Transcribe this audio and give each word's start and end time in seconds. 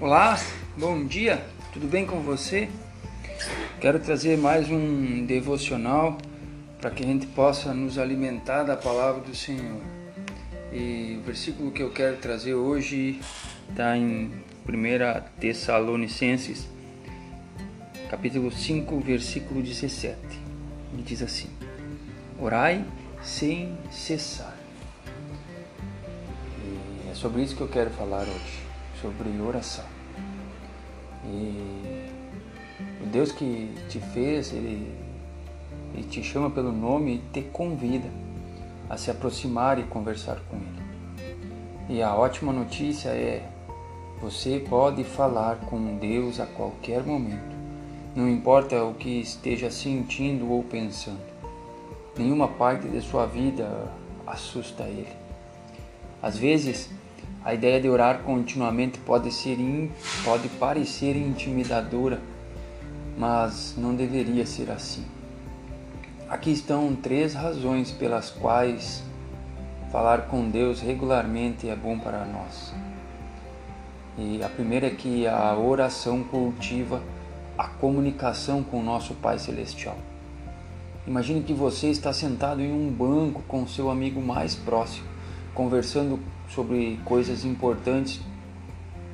Olá, 0.00 0.40
bom 0.78 1.04
dia, 1.04 1.44
tudo 1.74 1.86
bem 1.86 2.06
com 2.06 2.22
você? 2.22 2.70
Quero 3.82 4.00
trazer 4.00 4.38
mais 4.38 4.70
um 4.70 5.26
devocional 5.26 6.16
para 6.80 6.90
que 6.90 7.02
a 7.02 7.06
gente 7.06 7.26
possa 7.26 7.74
nos 7.74 7.98
alimentar 7.98 8.62
da 8.62 8.78
palavra 8.78 9.20
do 9.20 9.36
Senhor. 9.36 9.82
E 10.72 11.18
o 11.20 11.26
versículo 11.26 11.70
que 11.70 11.82
eu 11.82 11.90
quero 11.90 12.16
trazer 12.16 12.54
hoje 12.54 13.20
está 13.68 13.94
em 13.94 14.32
1 14.66 15.38
Tessalonicenses, 15.38 16.66
capítulo 18.08 18.50
5, 18.50 19.00
versículo 19.00 19.60
17. 19.60 20.16
E 20.96 21.02
diz 21.02 21.20
assim: 21.20 21.50
Orai 22.38 22.86
sem 23.22 23.76
cessar. 23.92 24.56
E 26.64 27.10
é 27.10 27.14
sobre 27.14 27.42
isso 27.42 27.54
que 27.54 27.60
eu 27.60 27.68
quero 27.68 27.90
falar 27.90 28.22
hoje 28.22 28.69
sobre 29.00 29.40
oração. 29.40 29.84
E 31.24 32.08
o 33.02 33.06
Deus 33.06 33.32
que 33.32 33.74
te 33.88 34.00
fez, 34.00 34.52
ele, 34.52 34.94
ele 35.94 36.04
te 36.04 36.22
chama 36.22 36.50
pelo 36.50 36.72
nome 36.72 37.16
e 37.16 37.18
te 37.32 37.42
convida 37.42 38.08
a 38.90 38.96
se 38.96 39.10
aproximar 39.10 39.78
e 39.78 39.84
conversar 39.84 40.40
com 40.50 40.56
Ele. 40.56 40.90
E 41.88 42.02
a 42.02 42.14
ótima 42.14 42.52
notícia 42.52 43.10
é: 43.10 43.48
você 44.20 44.64
pode 44.68 45.04
falar 45.04 45.56
com 45.60 45.96
Deus 45.96 46.40
a 46.40 46.46
qualquer 46.46 47.04
momento, 47.04 47.56
não 48.14 48.28
importa 48.28 48.82
o 48.84 48.94
que 48.94 49.20
esteja 49.20 49.70
sentindo 49.70 50.50
ou 50.50 50.64
pensando. 50.64 51.30
Nenhuma 52.18 52.48
parte 52.48 52.88
de 52.88 53.00
sua 53.00 53.24
vida 53.24 53.88
assusta 54.26 54.82
Ele. 54.82 55.08
Às 56.20 56.36
vezes, 56.36 56.90
a 57.44 57.54
ideia 57.54 57.80
de 57.80 57.88
orar 57.88 58.18
continuamente 58.18 58.98
pode, 58.98 59.32
ser 59.32 59.58
in, 59.58 59.90
pode 60.24 60.48
parecer 60.50 61.16
intimidadora, 61.16 62.20
mas 63.16 63.74
não 63.78 63.94
deveria 63.94 64.44
ser 64.44 64.70
assim. 64.70 65.04
Aqui 66.28 66.52
estão 66.52 66.94
três 66.94 67.34
razões 67.34 67.90
pelas 67.90 68.30
quais 68.30 69.02
falar 69.90 70.28
com 70.28 70.48
Deus 70.50 70.80
regularmente 70.80 71.68
é 71.68 71.74
bom 71.74 71.98
para 71.98 72.24
nós. 72.26 72.74
E 74.18 74.42
a 74.42 74.48
primeira 74.48 74.88
é 74.88 74.90
que 74.90 75.26
a 75.26 75.56
oração 75.56 76.22
cultiva 76.22 77.02
a 77.56 77.66
comunicação 77.68 78.62
com 78.62 78.80
o 78.80 78.82
nosso 78.82 79.14
Pai 79.14 79.38
Celestial. 79.38 79.96
Imagine 81.06 81.42
que 81.42 81.52
você 81.52 81.88
está 81.88 82.12
sentado 82.12 82.60
em 82.60 82.72
um 82.72 82.90
banco 82.90 83.42
com 83.48 83.66
seu 83.66 83.90
amigo 83.90 84.20
mais 84.20 84.54
próximo 84.54 85.08
conversando 85.54 86.18
sobre 86.48 86.98
coisas 87.04 87.44
importantes 87.44 88.20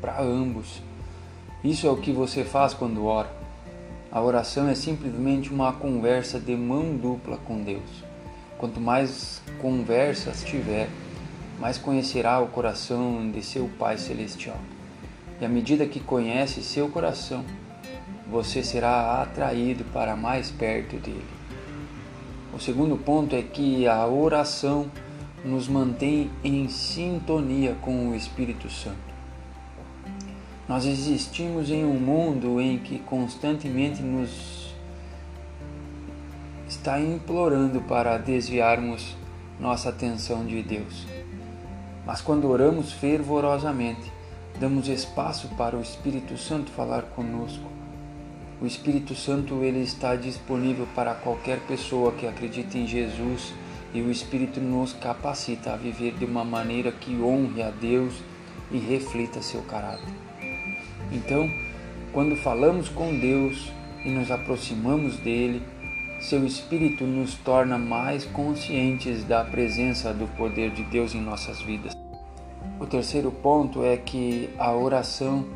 para 0.00 0.20
ambos. 0.20 0.82
Isso 1.64 1.86
é 1.86 1.90
o 1.90 1.96
que 1.96 2.12
você 2.12 2.44
faz 2.44 2.74
quando 2.74 3.04
ora. 3.04 3.30
A 4.10 4.22
oração 4.22 4.68
é 4.68 4.74
simplesmente 4.74 5.52
uma 5.52 5.72
conversa 5.72 6.38
de 6.38 6.56
mão 6.56 6.96
dupla 6.96 7.36
com 7.38 7.62
Deus. 7.62 8.04
Quanto 8.58 8.80
mais 8.80 9.42
conversas 9.60 10.42
tiver, 10.42 10.88
mais 11.58 11.76
conhecerá 11.76 12.40
o 12.40 12.48
coração 12.48 13.30
de 13.30 13.42
seu 13.42 13.68
Pai 13.78 13.98
Celestial. 13.98 14.56
E 15.40 15.44
à 15.44 15.48
medida 15.48 15.86
que 15.86 16.00
conhece 16.00 16.62
seu 16.62 16.88
coração, 16.88 17.44
você 18.30 18.62
será 18.62 19.22
atraído 19.22 19.84
para 19.92 20.16
mais 20.16 20.50
perto 20.50 20.96
dele. 20.96 21.24
O 22.54 22.58
segundo 22.58 22.96
ponto 22.96 23.36
é 23.36 23.42
que 23.42 23.86
a 23.86 24.06
oração 24.06 24.90
nos 25.46 25.68
mantém 25.68 26.30
em 26.42 26.68
sintonia 26.68 27.76
com 27.80 28.08
o 28.08 28.14
Espírito 28.14 28.68
Santo. 28.68 28.96
Nós 30.68 30.84
existimos 30.84 31.70
em 31.70 31.84
um 31.84 31.94
mundo 31.94 32.60
em 32.60 32.78
que 32.78 32.98
constantemente 32.98 34.02
nos 34.02 34.74
está 36.68 37.00
implorando 37.00 37.80
para 37.82 38.18
desviarmos 38.18 39.16
nossa 39.60 39.90
atenção 39.90 40.44
de 40.44 40.60
Deus. 40.62 41.06
Mas 42.04 42.20
quando 42.20 42.50
oramos 42.50 42.92
fervorosamente, 42.92 44.12
damos 44.58 44.88
espaço 44.88 45.48
para 45.56 45.76
o 45.76 45.80
Espírito 45.80 46.36
Santo 46.36 46.72
falar 46.72 47.02
conosco. 47.02 47.70
O 48.60 48.66
Espírito 48.66 49.14
Santo 49.14 49.62
ele 49.62 49.82
está 49.82 50.16
disponível 50.16 50.88
para 50.94 51.14
qualquer 51.14 51.60
pessoa 51.60 52.10
que 52.12 52.26
acredite 52.26 52.76
em 52.78 52.86
Jesus 52.86 53.54
e 53.92 54.00
o 54.00 54.10
Espírito 54.10 54.60
nos 54.60 54.92
capacita 54.92 55.72
a 55.72 55.76
viver 55.76 56.14
de 56.14 56.24
uma 56.24 56.44
maneira 56.44 56.92
que 56.92 57.20
honre 57.20 57.62
a 57.62 57.70
Deus 57.70 58.14
e 58.70 58.78
reflita 58.78 59.40
seu 59.40 59.62
caráter. 59.62 60.12
Então, 61.12 61.48
quando 62.12 62.36
falamos 62.36 62.88
com 62.88 63.18
Deus 63.18 63.70
e 64.04 64.10
nos 64.10 64.30
aproximamos 64.30 65.16
dele, 65.18 65.62
seu 66.20 66.44
Espírito 66.46 67.04
nos 67.04 67.34
torna 67.34 67.78
mais 67.78 68.24
conscientes 68.24 69.22
da 69.24 69.44
presença 69.44 70.12
do 70.12 70.26
poder 70.36 70.70
de 70.70 70.82
Deus 70.84 71.14
em 71.14 71.20
nossas 71.20 71.60
vidas. 71.60 71.94
O 72.80 72.86
terceiro 72.86 73.30
ponto 73.30 73.84
é 73.84 73.96
que 73.96 74.50
a 74.58 74.72
oração 74.72 75.46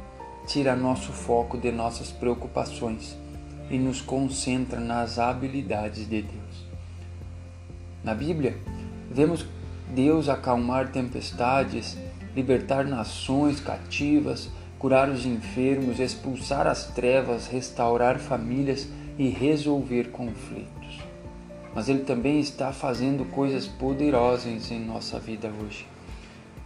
tira 0.47 0.75
nosso 0.77 1.13
foco 1.13 1.59
de 1.59 1.71
nossas 1.71 2.11
preocupações 2.11 3.17
e 3.71 3.79
nos 3.79 4.01
concentra 4.01 4.81
nas 4.81 5.19
habilidades 5.19 6.09
de 6.09 6.23
Deus. 6.23 6.70
Na 8.03 8.15
Bíblia, 8.15 8.57
vemos 9.11 9.45
Deus 9.95 10.29
acalmar 10.29 10.91
tempestades, 10.91 11.99
libertar 12.35 12.85
nações 12.85 13.61
cativas, 13.61 14.49
curar 14.79 15.11
os 15.11 15.27
enfermos, 15.27 16.01
expulsar 16.01 16.67
as 16.67 16.87
trevas, 16.87 17.47
restaurar 17.47 18.19
famílias 18.19 18.89
e 19.19 19.29
resolver 19.29 20.11
conflitos. 20.11 21.01
Mas 21.75 21.89
Ele 21.89 22.01
também 22.01 22.41
está 22.41 22.73
fazendo 22.73 23.25
coisas 23.27 23.67
poderosas 23.67 24.71
em 24.71 24.81
nossa 24.81 25.19
vida 25.19 25.51
hoje. 25.63 25.87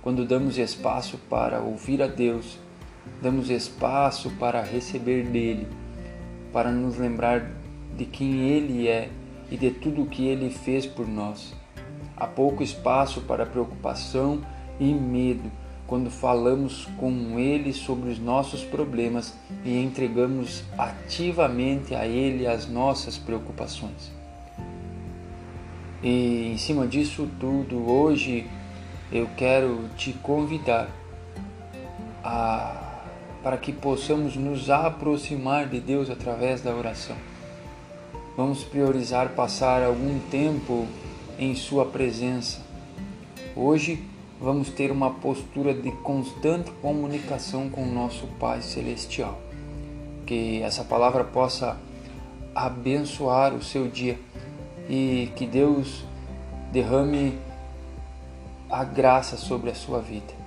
Quando 0.00 0.24
damos 0.24 0.56
espaço 0.56 1.18
para 1.28 1.60
ouvir 1.60 2.00
a 2.00 2.06
Deus, 2.06 2.58
damos 3.20 3.50
espaço 3.50 4.30
para 4.38 4.62
receber 4.62 5.24
dele, 5.24 5.66
para 6.52 6.70
nos 6.70 6.96
lembrar 6.96 7.50
de 7.96 8.04
quem 8.04 8.48
Ele 8.48 8.86
é 8.86 9.08
e 9.50 9.56
de 9.56 9.70
tudo 9.70 10.02
o 10.02 10.06
que 10.06 10.26
ele 10.26 10.50
fez 10.50 10.86
por 10.86 11.06
nós. 11.06 11.54
Há 12.16 12.26
pouco 12.26 12.62
espaço 12.62 13.20
para 13.22 13.44
preocupação 13.44 14.40
e 14.78 14.92
medo 14.92 15.50
quando 15.86 16.10
falamos 16.10 16.88
com 16.96 17.38
ele 17.38 17.72
sobre 17.72 18.10
os 18.10 18.18
nossos 18.18 18.64
problemas 18.64 19.34
e 19.64 19.82
entregamos 19.82 20.64
ativamente 20.78 21.94
a 21.94 22.06
ele 22.06 22.46
as 22.46 22.66
nossas 22.66 23.18
preocupações. 23.18 24.10
E 26.02 26.52
em 26.52 26.58
cima 26.58 26.86
disso 26.86 27.28
tudo, 27.38 27.88
hoje 27.90 28.46
eu 29.12 29.28
quero 29.36 29.88
te 29.96 30.12
convidar 30.14 30.88
a 32.22 32.80
para 33.42 33.58
que 33.58 33.74
possamos 33.74 34.36
nos 34.36 34.70
aproximar 34.70 35.68
de 35.68 35.78
Deus 35.78 36.08
através 36.08 36.62
da 36.62 36.74
oração. 36.74 37.14
Vamos 38.36 38.64
priorizar 38.64 39.28
passar 39.28 39.84
algum 39.84 40.18
tempo 40.28 40.88
em 41.38 41.54
Sua 41.54 41.86
presença. 41.86 42.60
Hoje 43.54 44.02
vamos 44.40 44.70
ter 44.70 44.90
uma 44.90 45.08
postura 45.08 45.72
de 45.72 45.92
constante 45.92 46.68
comunicação 46.82 47.70
com 47.70 47.84
o 47.84 47.92
nosso 47.92 48.26
Pai 48.40 48.60
Celestial. 48.60 49.38
Que 50.26 50.60
essa 50.62 50.82
palavra 50.82 51.22
possa 51.22 51.78
abençoar 52.52 53.54
o 53.54 53.62
seu 53.62 53.86
dia 53.86 54.18
e 54.88 55.30
que 55.36 55.46
Deus 55.46 56.04
derrame 56.72 57.38
a 58.68 58.82
graça 58.82 59.36
sobre 59.36 59.70
a 59.70 59.74
sua 59.76 60.00
vida. 60.00 60.43